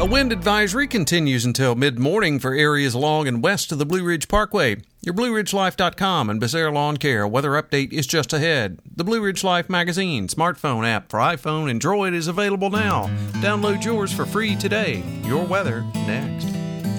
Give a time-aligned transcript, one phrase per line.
[0.00, 4.04] A wind advisory continues until mid morning for areas along and west of the Blue
[4.04, 4.76] Ridge Parkway.
[5.02, 8.78] Your BlueRidgeLife.com and Becerra Lawn Care weather update is just ahead.
[8.94, 13.08] The Blue Ridge Life magazine smartphone app for iPhone and Droid is available now.
[13.42, 15.02] Download yours for free today.
[15.24, 16.46] Your weather next.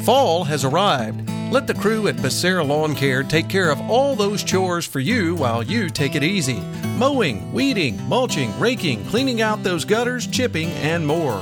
[0.06, 1.30] Fall has arrived.
[1.54, 5.36] Let the crew at Becerra Lawn Care take care of all those chores for you
[5.36, 6.60] while you take it easy.
[6.98, 11.42] Mowing, weeding, mulching, raking, cleaning out those gutters, chipping, and more.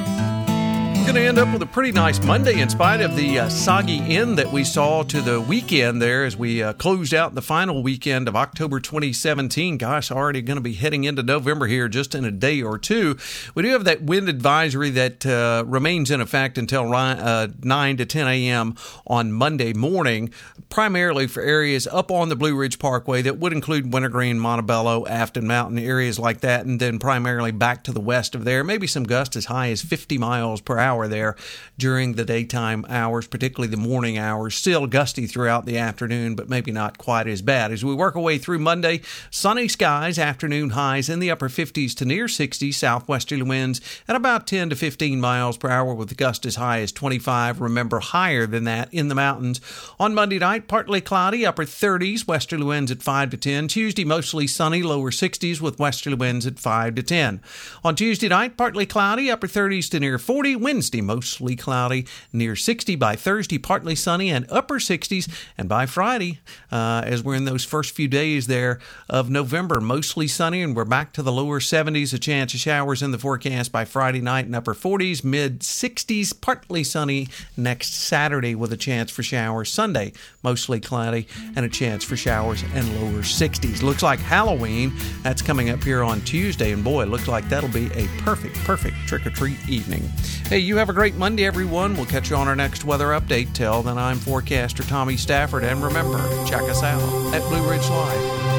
[1.11, 3.99] going to end up with a pretty nice Monday in spite of the uh, soggy
[4.15, 7.83] end that we saw to the weekend there as we uh, closed out the final
[7.83, 9.77] weekend of October 2017.
[9.77, 13.17] Gosh, already going to be heading into November here just in a day or two.
[13.55, 18.05] We do have that wind advisory that uh, remains in effect until uh, 9 to
[18.05, 18.77] 10 a.m.
[19.05, 20.31] on Monday morning,
[20.69, 25.45] primarily for areas up on the Blue Ridge Parkway that would include Wintergreen, Montebello, Afton
[25.45, 28.63] Mountain, areas like that, and then primarily back to the west of there.
[28.63, 31.35] Maybe some gusts as high as 50 miles per hour there
[31.77, 34.55] during the daytime hours, particularly the morning hours.
[34.55, 37.71] Still gusty throughout the afternoon, but maybe not quite as bad.
[37.71, 41.95] As we work our way through Monday, sunny skies, afternoon highs in the upper 50s
[41.95, 46.45] to near 60s, southwesterly winds at about 10 to 15 miles per hour with gusts
[46.45, 47.61] as high as 25.
[47.61, 49.61] Remember, higher than that in the mountains.
[49.99, 53.67] On Monday night, partly cloudy, upper 30s, westerly winds at 5 to 10.
[53.67, 57.41] Tuesday, mostly sunny, lower 60s with westerly winds at 5 to 10.
[57.83, 62.55] On Tuesday night, partly cloudy, upper 30s to near 40, winds Wednesday, mostly cloudy, near
[62.55, 65.31] 60 by Thursday, partly sunny and upper 60s.
[65.55, 66.39] And by Friday,
[66.71, 70.85] uh, as we're in those first few days there of November, mostly sunny, and we're
[70.85, 72.15] back to the lower 70s.
[72.15, 76.33] A chance of showers in the forecast by Friday night and upper 40s, mid 60s,
[76.41, 79.71] partly sunny next Saturday with a chance for showers.
[79.71, 83.83] Sunday, mostly cloudy and a chance for showers and lower 60s.
[83.83, 84.93] Looks like Halloween.
[85.21, 88.95] That's coming up here on Tuesday, and boy, looks like that'll be a perfect, perfect
[89.05, 90.01] trick or treat evening.
[90.47, 91.97] Hey, you have a great Monday, everyone.
[91.97, 93.51] We'll catch you on our next weather update.
[93.51, 97.01] Till then, I'm forecaster Tommy Stafford, and remember, check us out
[97.35, 98.50] at Blue Ridge Life.